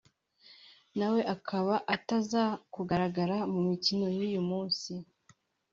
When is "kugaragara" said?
2.73-3.37